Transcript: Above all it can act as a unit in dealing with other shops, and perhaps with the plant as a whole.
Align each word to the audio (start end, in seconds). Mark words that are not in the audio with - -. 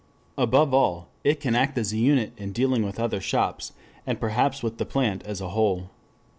Above 0.35 0.73
all 0.73 1.09
it 1.23 1.39
can 1.39 1.53
act 1.55 1.77
as 1.77 1.93
a 1.93 1.97
unit 1.97 2.33
in 2.35 2.51
dealing 2.51 2.81
with 2.83 2.99
other 2.99 3.21
shops, 3.21 3.71
and 4.07 4.19
perhaps 4.19 4.63
with 4.63 4.79
the 4.79 4.83
plant 4.83 5.21
as 5.27 5.41
a 5.41 5.49
whole. 5.49 5.91